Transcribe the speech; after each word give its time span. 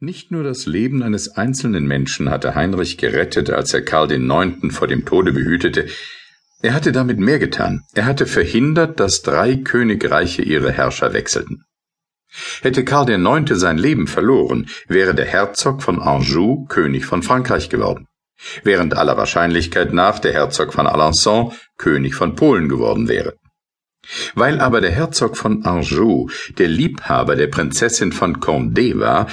Nicht 0.00 0.30
nur 0.30 0.42
das 0.42 0.66
Leben 0.66 1.02
eines 1.02 1.36
einzelnen 1.36 1.86
Menschen 1.86 2.30
hatte 2.30 2.54
Heinrich 2.54 2.98
gerettet, 2.98 3.50
als 3.50 3.72
er 3.72 3.82
Karl 3.82 4.10
IX. 4.10 4.74
vor 4.74 4.88
dem 4.88 5.04
Tode 5.04 5.32
behütete, 5.32 5.86
er 6.62 6.74
hatte 6.74 6.92
damit 6.92 7.18
mehr 7.18 7.40
getan. 7.40 7.82
Er 7.92 8.06
hatte 8.06 8.26
verhindert, 8.26 9.00
dass 9.00 9.22
drei 9.22 9.56
Königreiche 9.56 10.42
ihre 10.42 10.70
Herrscher 10.70 11.12
wechselten. 11.12 11.64
Hätte 12.62 12.84
Karl 12.84 13.10
IX. 13.10 13.58
sein 13.58 13.78
Leben 13.78 14.06
verloren, 14.06 14.68
wäre 14.86 15.14
der 15.14 15.26
Herzog 15.26 15.82
von 15.82 16.00
Anjou 16.00 16.64
König 16.66 17.04
von 17.04 17.22
Frankreich 17.22 17.68
geworden, 17.68 18.06
während 18.62 18.96
aller 18.96 19.16
Wahrscheinlichkeit 19.16 19.92
nach 19.92 20.20
der 20.20 20.32
Herzog 20.32 20.72
von 20.72 20.86
Alençon 20.86 21.52
König 21.76 22.14
von 22.14 22.36
Polen 22.36 22.68
geworden 22.68 23.08
wäre. 23.08 23.34
Weil 24.34 24.60
aber 24.60 24.80
der 24.80 24.92
Herzog 24.92 25.36
von 25.36 25.64
Anjou 25.64 26.30
der 26.58 26.68
Liebhaber 26.68 27.36
der 27.36 27.48
Prinzessin 27.48 28.12
von 28.12 28.36
Condé 28.36 28.98
war, 28.98 29.28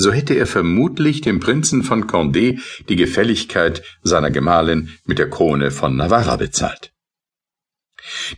so 0.00 0.12
hätte 0.12 0.34
er 0.34 0.46
vermutlich 0.46 1.20
dem 1.20 1.40
Prinzen 1.40 1.82
von 1.82 2.06
Condé 2.06 2.60
die 2.88 2.96
Gefälligkeit 2.96 3.82
seiner 4.02 4.30
Gemahlin 4.30 4.90
mit 5.04 5.18
der 5.18 5.28
Krone 5.28 5.70
von 5.70 5.96
Navarra 5.96 6.36
bezahlt. 6.36 6.92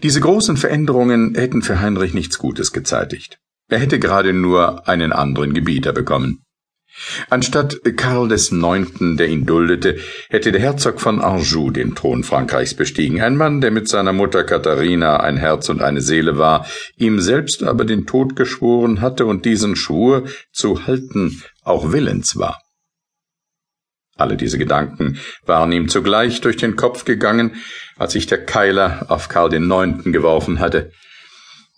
Diese 0.03 0.21
großen 0.21 0.57
Veränderungen 0.57 1.35
hätten 1.35 1.63
für 1.63 1.81
Heinrich 1.81 2.15
nichts 2.15 2.39
Gutes 2.39 2.73
gezeitigt. 2.73 3.39
Er 3.69 3.79
hätte 3.79 3.99
gerade 3.99 4.33
nur 4.33 4.89
einen 4.89 5.13
anderen 5.13 5.55
Gebieter 5.55 5.93
bekommen. 5.93 6.42
Anstatt 7.31 7.77
Karl 7.97 8.29
des 8.29 8.53
Neunten, 8.53 9.17
der 9.17 9.29
ihn 9.29 9.47
duldete, 9.47 9.99
hätte 10.29 10.53
der 10.53 10.61
Herzog 10.61 11.01
von 11.01 11.21
Anjou 11.21 11.71
den 11.71 11.95
Thron 11.95 12.23
Frankreichs 12.23 12.75
bestiegen, 12.75 13.21
ein 13.21 13.37
Mann, 13.37 13.61
der 13.61 13.71
mit 13.71 13.89
seiner 13.89 14.13
Mutter 14.13 14.45
Katharina 14.45 15.19
ein 15.19 15.37
Herz 15.37 15.69
und 15.69 15.83
eine 15.83 16.01
Seele 16.01 16.39
war, 16.39 16.67
ihm 16.97 17.21
selbst 17.21 17.63
aber 17.63 17.85
den 17.85 18.07
Tod 18.07 18.37
geschworen 18.37 19.01
hatte 19.01 19.27
und 19.27 19.45
diesen 19.45 19.77
Schwur 19.77 20.25
zu 20.53 20.87
halten 20.87 21.43
auch 21.63 21.93
willens 21.93 22.37
war. 22.37 22.61
Alle 24.17 24.37
diese 24.37 24.59
Gedanken 24.59 25.19
waren 25.47 25.73
ihm 25.73 25.89
zugleich 25.89 26.41
durch 26.43 26.57
den 26.57 26.77
Kopf 26.77 27.05
gegangen, 27.05 27.57
als 27.97 28.13
sich 28.13 28.27
der 28.27 28.45
Keiler 28.45 29.07
auf 29.09 29.29
Karl 29.29 29.49
den 29.49 29.67
Neunten 29.67 30.13
geworfen 30.13 30.61
hatte. 30.61 30.93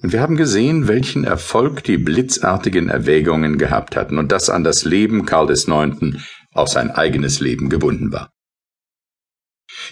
Und 0.05 0.13
wir 0.13 0.21
haben 0.21 0.37
gesehen, 0.37 0.87
welchen 0.87 1.25
Erfolg 1.25 1.83
die 1.83 1.97
blitzartigen 1.97 2.91
Erwägungen 2.91 3.57
gehabt 3.57 3.97
hatten 3.97 4.19
und 4.19 4.33
dass 4.33 4.51
an 4.51 4.63
das 4.63 4.85
Leben 4.85 5.25
Karl 5.25 5.47
des 5.47 5.67
Neunten 5.67 6.23
auch 6.53 6.69
sein 6.69 6.91
eigenes 6.91 7.41
Leben 7.41 7.71
gebunden 7.71 8.13
war. 8.13 8.31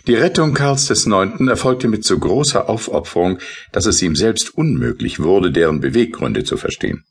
Die 0.07 0.15
Rettung 0.15 0.53
Karls 0.53 0.85
des 0.85 1.07
Neunten 1.07 1.49
erfolgte 1.49 1.89
mit 1.89 2.05
so 2.05 2.19
großer 2.19 2.69
Aufopferung, 2.69 3.39
dass 3.73 3.87
es 3.87 4.03
ihm 4.03 4.15
selbst 4.15 4.55
unmöglich 4.55 5.21
wurde, 5.21 5.51
deren 5.51 5.81
Beweggründe 5.81 6.45
zu 6.45 6.59
verstehen. 6.59 7.05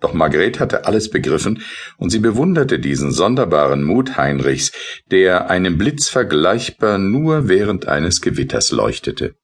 Doch 0.00 0.14
Margret 0.14 0.60
hatte 0.60 0.84
alles 0.84 1.10
begriffen, 1.10 1.64
und 1.96 2.10
sie 2.10 2.20
bewunderte 2.20 2.78
diesen 2.78 3.10
sonderbaren 3.10 3.82
Mut 3.82 4.16
Heinrichs, 4.16 4.70
der 5.10 5.50
einem 5.50 5.76
Blitz 5.76 6.08
vergleichbar 6.08 6.98
nur 6.98 7.48
während 7.48 7.88
eines 7.88 8.20
Gewitters 8.20 8.70
leuchtete. 8.70 9.34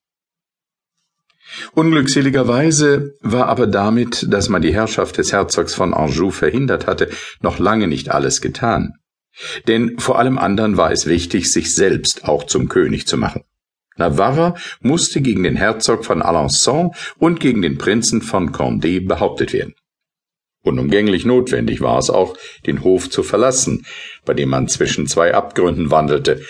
Unglückseligerweise 1.75 3.15
war 3.21 3.47
aber 3.47 3.67
damit, 3.67 4.27
dass 4.29 4.49
man 4.49 4.63
die 4.63 4.75
Herrschaft 4.75 5.19
des 5.19 5.33
Herzogs 5.33 5.75
von 5.75 5.95
Anjou 5.95 6.31
verhindert 6.31 6.87
hatte, 6.87 7.09
noch 7.41 7.59
lange 7.59 7.87
nicht 7.87 8.11
alles 8.11 8.41
getan. 8.41 8.95
Denn 9.67 9.99
vor 9.99 10.19
allem 10.19 10.39
anderen 10.39 10.77
war 10.77 10.91
es 10.91 11.07
wichtig, 11.07 11.53
sich 11.53 11.75
selbst 11.75 12.25
auch 12.25 12.45
zum 12.45 12.69
König 12.69 13.07
zu 13.07 13.17
machen. 13.17 13.43
Navarra 13.97 14.55
musste 14.81 15.21
gegen 15.21 15.43
den 15.43 15.57
Herzog 15.57 16.05
von 16.05 16.23
Alençon 16.23 16.95
und 17.19 17.41
gegen 17.41 17.63
den 17.63 17.79
Prinzen 17.79 18.23
von 18.23 18.53
Condé 18.53 19.07
behauptet 19.07 19.53
werden. 19.53 19.75
Unumgänglich 20.63 21.25
notwendig 21.25 21.81
war 21.81 21.99
es 21.99 22.11
auch, 22.11 22.37
den 22.67 22.83
Hof 22.83 23.11
zu 23.11 23.23
verlassen, 23.23 23.87
bei 24.25 24.35
dem 24.35 24.51
man 24.51 24.69
zwischen 24.69 25.07
zwei 25.07 25.35
Abgründen 25.35 25.91
wandelte, 25.91 26.41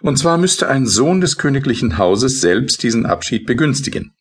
und 0.00 0.18
zwar 0.18 0.36
müsste 0.36 0.68
ein 0.68 0.86
Sohn 0.86 1.22
des 1.22 1.38
königlichen 1.38 1.96
Hauses 1.96 2.42
selbst 2.42 2.82
diesen 2.82 3.06
Abschied 3.06 3.46
begünstigen. 3.46 4.12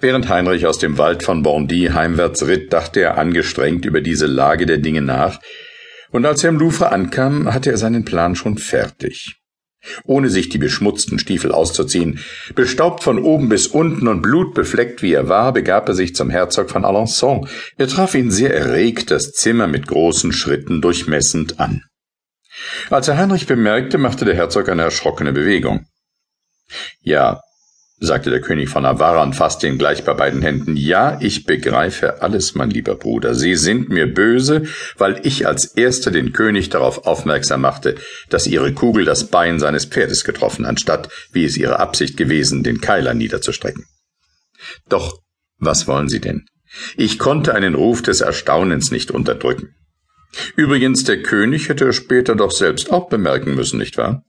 Während 0.00 0.28
Heinrich 0.28 0.66
aus 0.66 0.78
dem 0.78 0.98
Wald 0.98 1.22
von 1.22 1.42
Bondy 1.42 1.90
heimwärts 1.92 2.46
ritt, 2.46 2.72
dachte 2.72 3.00
er 3.00 3.18
angestrengt 3.18 3.84
über 3.84 4.00
diese 4.00 4.26
Lage 4.26 4.66
der 4.66 4.78
Dinge 4.78 5.02
nach, 5.02 5.40
und 6.10 6.26
als 6.26 6.44
er 6.44 6.50
im 6.50 6.58
Louvre 6.58 6.92
ankam, 6.92 7.52
hatte 7.52 7.70
er 7.70 7.76
seinen 7.76 8.04
Plan 8.04 8.36
schon 8.36 8.56
fertig. 8.56 9.40
Ohne 10.04 10.30
sich 10.30 10.48
die 10.48 10.58
beschmutzten 10.58 11.18
Stiefel 11.18 11.52
auszuziehen, 11.52 12.20
bestaubt 12.54 13.02
von 13.02 13.18
oben 13.18 13.48
bis 13.48 13.66
unten 13.66 14.08
und 14.08 14.22
blutbefleckt 14.22 15.02
wie 15.02 15.12
er 15.12 15.28
war, 15.28 15.52
begab 15.52 15.88
er 15.88 15.94
sich 15.94 16.14
zum 16.14 16.30
Herzog 16.30 16.70
von 16.70 16.84
Alençon. 16.84 17.48
Er 17.76 17.88
traf 17.88 18.14
ihn 18.14 18.30
sehr 18.30 18.54
erregt, 18.54 19.10
das 19.10 19.32
Zimmer 19.32 19.66
mit 19.66 19.86
großen 19.86 20.32
Schritten 20.32 20.80
durchmessend 20.80 21.60
an. 21.60 21.82
Als 22.88 23.08
er 23.08 23.18
Heinrich 23.18 23.46
bemerkte, 23.46 23.98
machte 23.98 24.24
der 24.24 24.36
Herzog 24.36 24.68
eine 24.68 24.82
erschrockene 24.82 25.32
Bewegung. 25.32 25.86
Ja, 27.00 27.40
sagte 28.00 28.30
der 28.30 28.40
König 28.40 28.68
von 28.68 28.82
Navarra 28.82 29.22
und 29.22 29.34
fasste 29.34 29.66
ihn 29.66 29.78
gleich 29.78 30.04
bei 30.04 30.14
beiden 30.14 30.42
Händen. 30.42 30.76
Ja, 30.76 31.18
ich 31.20 31.44
begreife 31.44 32.22
alles, 32.22 32.54
mein 32.54 32.70
lieber 32.70 32.96
Bruder. 32.96 33.34
Sie 33.34 33.54
sind 33.54 33.88
mir 33.88 34.12
böse, 34.12 34.64
weil 34.98 35.20
ich 35.24 35.46
als 35.46 35.64
erster 35.64 36.10
den 36.10 36.32
König 36.32 36.70
darauf 36.70 37.06
aufmerksam 37.06 37.60
machte, 37.60 37.96
dass 38.28 38.46
ihre 38.46 38.72
Kugel 38.74 39.04
das 39.04 39.28
Bein 39.28 39.58
seines 39.58 39.86
Pferdes 39.86 40.24
getroffen, 40.24 40.66
anstatt, 40.66 41.08
wie 41.32 41.44
es 41.44 41.56
ihre 41.56 41.78
Absicht 41.78 42.16
gewesen, 42.16 42.62
den 42.62 42.80
Keiler 42.80 43.14
niederzustrecken. 43.14 43.84
Doch 44.88 45.20
was 45.58 45.86
wollen 45.86 46.08
Sie 46.08 46.20
denn? 46.20 46.46
Ich 46.96 47.18
konnte 47.18 47.54
einen 47.54 47.74
Ruf 47.74 48.02
des 48.02 48.20
Erstaunens 48.20 48.90
nicht 48.90 49.10
unterdrücken. 49.10 49.74
Übrigens, 50.56 51.04
der 51.04 51.22
König 51.22 51.68
hätte 51.68 51.92
später 51.92 52.34
doch 52.34 52.50
selbst 52.50 52.90
auch 52.90 53.08
bemerken 53.08 53.54
müssen, 53.54 53.78
nicht 53.78 53.96
wahr? 53.96 54.24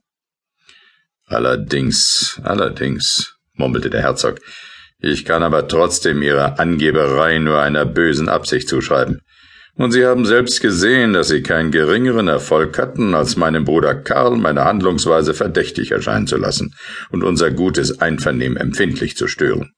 Allerdings, 1.26 2.40
allerdings, 2.44 3.35
murmelte 3.56 3.90
der 3.90 4.02
Herzog. 4.02 4.40
Ich 4.98 5.24
kann 5.24 5.42
aber 5.42 5.68
trotzdem 5.68 6.22
Ihrer 6.22 6.58
Angeberei 6.58 7.38
nur 7.38 7.60
einer 7.60 7.84
bösen 7.84 8.28
Absicht 8.28 8.68
zuschreiben. 8.68 9.20
Und 9.74 9.92
Sie 9.92 10.06
haben 10.06 10.24
selbst 10.24 10.62
gesehen, 10.62 11.12
dass 11.12 11.28
Sie 11.28 11.42
keinen 11.42 11.70
geringeren 11.70 12.28
Erfolg 12.28 12.78
hatten, 12.78 13.14
als 13.14 13.36
meinem 13.36 13.64
Bruder 13.64 13.94
Karl 13.94 14.36
meine 14.36 14.64
Handlungsweise 14.64 15.34
verdächtig 15.34 15.90
erscheinen 15.90 16.26
zu 16.26 16.38
lassen 16.38 16.74
und 17.10 17.22
unser 17.22 17.50
gutes 17.50 18.00
Einvernehmen 18.00 18.56
empfindlich 18.56 19.16
zu 19.16 19.28
stören. 19.28 19.75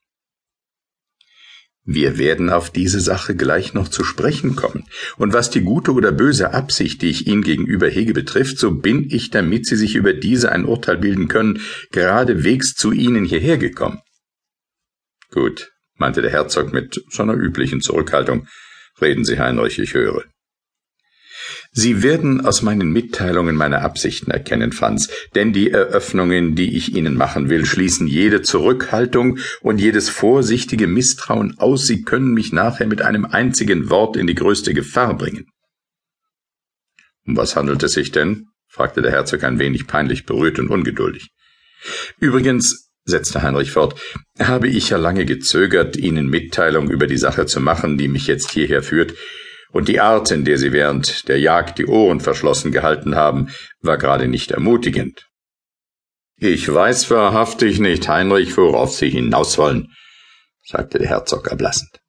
Wir 1.91 2.19
werden 2.19 2.51
auf 2.51 2.69
diese 2.69 3.01
Sache 3.01 3.35
gleich 3.35 3.73
noch 3.73 3.89
zu 3.89 4.05
sprechen 4.05 4.57
kommen. 4.57 4.85
Und 5.17 5.33
was 5.33 5.49
die 5.49 5.63
gute 5.63 5.93
oder 5.93 6.13
böse 6.13 6.53
Absicht, 6.53 7.01
die 7.01 7.09
ich 7.09 7.27
Ihnen 7.27 7.41
gegenüber 7.41 7.89
hege, 7.89 8.13
betrifft, 8.13 8.59
so 8.59 8.73
bin 8.73 9.09
ich, 9.09 9.31
damit 9.31 9.65
Sie 9.65 9.75
sich 9.75 9.95
über 9.95 10.13
diese 10.13 10.53
ein 10.53 10.67
Urteil 10.67 10.99
bilden 10.99 11.29
können, 11.29 11.63
geradewegs 11.91 12.75
zu 12.75 12.93
Ihnen 12.93 13.25
hierher 13.25 13.57
gekommen. 13.57 14.03
Gut, 15.31 15.71
meinte 15.95 16.21
der 16.21 16.31
Herzog 16.31 16.75
mit 16.75 17.03
seiner 17.09 17.33
üblichen 17.33 17.81
Zurückhaltung. 17.81 18.47
Reden 19.01 19.25
Sie, 19.25 19.39
Heinrich, 19.39 19.79
ich 19.79 19.95
höre. 19.95 20.25
Sie 21.73 22.03
werden 22.03 22.45
aus 22.45 22.63
meinen 22.63 22.91
Mitteilungen 22.91 23.55
meine 23.55 23.83
Absichten 23.83 24.31
erkennen, 24.31 24.73
Franz, 24.73 25.09
denn 25.35 25.53
die 25.53 25.71
Eröffnungen, 25.71 26.55
die 26.55 26.77
ich 26.77 26.95
Ihnen 26.95 27.15
machen 27.15 27.51
will, 27.51 27.67
schließen 27.67 28.07
jede 28.07 28.43
Zurückhaltung 28.43 29.39
und 29.61 29.81
jedes 29.81 30.09
vorsichtige 30.09 30.87
Misstrauen 30.87 31.59
aus. 31.59 31.87
Sie 31.87 32.03
können 32.03 32.33
mich 32.33 32.53
nachher 32.53 32.87
mit 32.87 33.03
einem 33.03 33.27
einzigen 33.27 33.91
Wort 33.91 34.17
in 34.17 34.27
die 34.27 34.35
größte 34.35 34.75
Gefahr 34.75 35.17
bringen. 35.17 35.47
Um 37.27 37.37
was 37.37 37.57
handelt 37.57 37.83
es 37.83 37.93
sich 37.93 38.11
denn? 38.11 38.47
fragte 38.71 39.03
der 39.03 39.13
Herzog 39.13 39.45
ein 39.45 39.59
wenig 39.59 39.87
peinlich 39.87 40.25
berührt 40.25 40.59
und 40.59 40.69
ungeduldig. 40.69 41.31
Übrigens, 42.19 42.91
setzte 43.05 43.43
Heinrich 43.43 43.71
fort, 43.71 44.01
habe 44.39 44.69
ich 44.69 44.91
ja 44.91 44.99
lange 44.99 45.25
gezögert, 45.25 45.97
Ihnen 45.97 46.29
Mitteilung 46.29 46.91
über 46.91 47.07
die 47.07 47.17
Sache 47.17 47.47
zu 47.47 47.61
machen, 47.61 47.99
die 47.99 48.09
mich 48.09 48.27
jetzt 48.27 48.51
hierher 48.51 48.83
führt, 48.83 49.15
und 49.73 49.89
die 49.89 50.01
Art, 50.01 50.31
in 50.31 50.45
der 50.45 50.59
sie 50.59 50.73
während 50.73 51.29
der 51.29 51.39
Jagd 51.39 51.79
die 51.79 51.87
Ohren 51.87 52.21
verschlossen 52.21 52.73
gehalten 52.73 53.15
haben, 53.15 53.49
war 53.81 53.99
gerade 53.99 54.29
nicht 54.29 54.51
ermutigend. 54.51 55.29
Ich 56.37 56.73
weiß 56.73 57.11
wahrhaftig 57.11 57.81
nicht, 57.81 58.09
Heinrich, 58.09 58.57
worauf 58.57 58.93
Sie 58.93 59.11
hinaus 59.11 59.59
wollen, 59.59 59.89
sagte 60.65 60.99
der 60.99 61.09
Herzog 61.09 61.49
erblassend. 61.49 62.01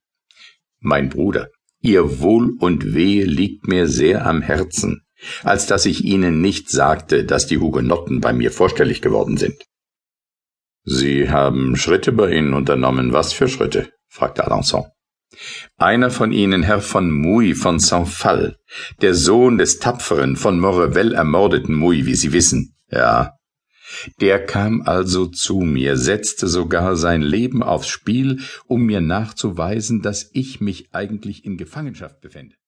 Mein 0.80 1.10
Bruder, 1.10 1.50
Ihr 1.82 2.20
Wohl 2.20 2.56
und 2.60 2.94
Wehe 2.94 3.26
liegt 3.26 3.68
mir 3.68 3.88
sehr 3.88 4.26
am 4.26 4.42
Herzen, 4.42 5.02
als 5.44 5.66
dass 5.66 5.86
ich 5.86 6.04
Ihnen 6.04 6.42
nicht 6.42 6.70
sagte, 6.70 7.26
dass 7.26 7.48
die 7.48 7.58
Hugenotten 7.58 8.22
bei 8.22 8.34
mir 8.34 8.52
vorstellig 8.52 9.02
geworden 9.02 9.38
sind. 9.38 9.64
Sie 10.84 11.30
haben 11.30 11.76
Schritte 11.76 12.12
bei 12.12 12.32
Ihnen 12.32 12.54
unternommen. 12.54 13.14
Was 13.14 13.34
für 13.34 13.48
Schritte? 13.48 13.92
fragte 14.08 14.46
Alençon. 14.46 14.86
Einer 15.78 16.12
von 16.12 16.32
ihnen, 16.32 16.64
Herr 16.64 16.82
von 16.82 17.12
Mouy 17.12 17.54
von 17.56 17.80
Saint-Phal, 17.80 18.58
der 19.02 19.14
Sohn 19.14 19.58
des 19.58 19.80
tapferen, 19.80 20.36
von 20.36 20.60
Morrevel 20.60 21.14
ermordeten 21.14 21.76
Mouy, 21.76 22.06
wie 22.06 22.16
Sie 22.16 22.34
wissen. 22.34 22.76
Ja. 22.92 23.34
Der 24.22 24.46
kam 24.46 24.82
also 24.82 25.26
zu 25.28 25.60
mir, 25.62 25.98
setzte 25.98 26.48
sogar 26.48 26.96
sein 26.96 27.22
Leben 27.22 27.64
aufs 27.64 27.88
Spiel, 27.88 28.40
um 28.66 28.86
mir 28.86 29.02
nachzuweisen, 29.02 30.02
dass 30.02 30.30
ich 30.34 30.62
mich 30.62 30.94
eigentlich 30.94 31.46
in 31.46 31.58
Gefangenschaft 31.58 32.22
befände. 32.22 32.56